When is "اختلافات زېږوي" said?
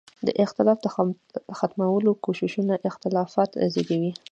2.89-4.11